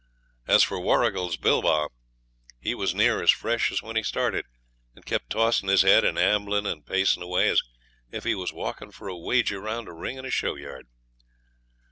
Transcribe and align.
As 0.47 0.63
for 0.63 0.79
Warrigal's 0.79 1.37
Bilbah 1.37 1.89
he 2.59 2.73
was 2.73 2.95
near 2.95 3.21
as 3.21 3.29
fresh 3.29 3.71
as 3.71 3.83
when 3.83 3.95
he 3.95 4.01
started, 4.01 4.45
and 4.95 5.05
kept 5.05 5.29
tossin' 5.29 5.69
his 5.69 5.83
head 5.83 6.03
an' 6.03 6.17
amblin' 6.17 6.65
and 6.65 6.83
pacin' 6.83 7.21
away 7.21 7.49
as 7.49 7.61
if 8.09 8.23
he 8.23 8.33
was 8.33 8.51
walkin' 8.51 8.89
for 8.89 9.07
a 9.07 9.15
wager 9.15 9.61
round 9.61 9.87
a 9.87 9.93
ring 9.93 10.17
in 10.17 10.25
a 10.25 10.31
show 10.31 10.55
yard. 10.55 10.87